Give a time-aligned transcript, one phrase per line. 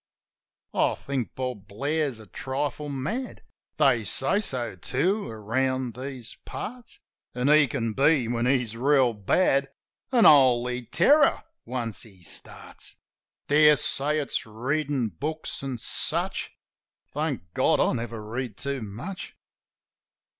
[0.73, 3.43] (I think Bob Blair's a trifle mad;
[3.77, 6.99] They say so, too, around these parts;
[7.35, 9.69] An' he can be, when he's reel bad,
[10.11, 12.95] A holy terror once he starts.
[13.47, 16.49] Dare say it's readin' books an' such.
[17.13, 19.35] Thank God I never read too much!)